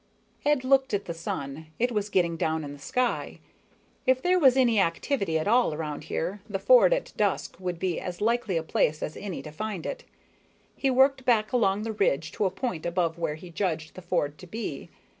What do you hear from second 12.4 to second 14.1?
a point above where he judged the